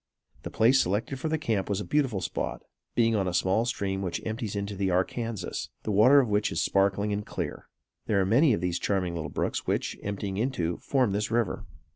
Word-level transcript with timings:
The 0.41 0.49
place 0.49 0.81
selected 0.81 1.19
for 1.19 1.29
their 1.29 1.37
camp 1.37 1.69
was 1.69 1.79
a 1.79 1.85
beautiful 1.85 2.21
spot, 2.21 2.63
being 2.95 3.15
on 3.15 3.27
a 3.27 3.35
small 3.35 3.65
stream 3.65 4.01
which 4.01 4.19
empties 4.25 4.55
into 4.55 4.75
the 4.75 4.89
Arkansas, 4.89 5.67
the 5.83 5.91
water 5.91 6.19
of 6.19 6.27
which 6.27 6.51
is 6.51 6.59
sparkling 6.59 7.13
and 7.13 7.23
clear. 7.23 7.67
There 8.07 8.19
are 8.19 8.25
many 8.25 8.51
of 8.53 8.61
these 8.61 8.79
charming 8.79 9.13
little 9.13 9.29
brooks 9.29 9.67
which, 9.67 9.95
emptying 10.01 10.37
into, 10.37 10.77
form 10.77 11.11
this 11.11 11.29
river. 11.29 11.67